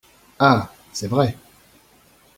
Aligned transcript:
Ah! 0.39 0.73
c’est 0.93 1.05
vrai. 1.05 1.37